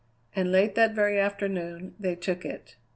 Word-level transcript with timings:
And 0.35 0.51
late 0.51 0.73
that 0.73 0.95
very 0.95 1.19
afternoon 1.19 1.93
they 1.99 2.15
took 2.15 2.43
it. 2.43 2.75